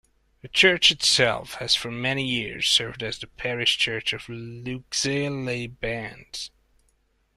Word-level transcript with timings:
The 0.41 0.47
church 0.47 0.89
itself 0.89 1.53
has 1.59 1.75
for 1.75 1.91
many 1.91 2.27
years 2.27 2.67
served 2.67 3.03
as 3.03 3.19
the 3.19 3.27
parish 3.27 3.77
church 3.77 4.13
of 4.13 4.23
Luxeuil-les-Bains. 4.27 6.49